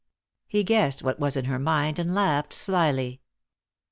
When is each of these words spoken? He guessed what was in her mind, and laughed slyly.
He 0.47 0.63
guessed 0.63 1.03
what 1.03 1.19
was 1.19 1.37
in 1.37 1.45
her 1.45 1.59
mind, 1.59 1.99
and 1.99 2.15
laughed 2.15 2.53
slyly. 2.53 3.21